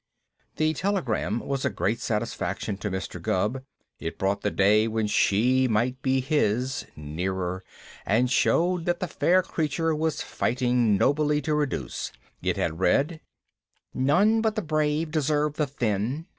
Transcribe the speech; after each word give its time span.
This 0.55 0.79
telegram 0.79 1.41
was 1.41 1.63
a 1.63 1.69
great 1.69 1.99
satisfaction 1.99 2.75
to 2.77 2.89
Mr. 2.89 3.21
Gubb. 3.21 3.61
It 3.99 4.17
brought 4.17 4.41
the 4.41 4.49
day 4.49 4.87
when 4.87 5.05
she 5.05 5.67
might 5.67 6.01
be 6.01 6.21
his 6.21 6.87
nearer, 6.95 7.63
and 8.03 8.27
showed 8.31 8.85
that 8.85 8.99
the 8.99 9.07
fair 9.07 9.43
creature 9.43 9.93
was 9.93 10.23
fighting 10.23 10.97
nobly 10.97 11.39
to 11.43 11.53
reduce. 11.53 12.11
It 12.41 12.57
had 12.57 12.79
read: 12.79 13.21
None 13.93 14.41
but 14.41 14.55
the 14.55 14.63
brave 14.63 15.11
deserve 15.11 15.57
the 15.57 15.67
thin. 15.67 16.25